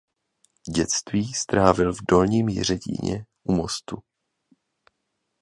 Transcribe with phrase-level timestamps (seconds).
[0.75, 3.97] Dětství strávil v Dolním Jiřetíně u Mostu.